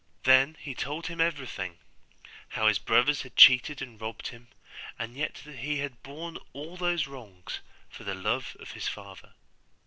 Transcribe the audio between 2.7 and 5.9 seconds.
brothers had cheated and robbed him, and yet that he